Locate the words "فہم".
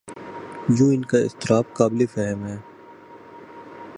2.05-2.45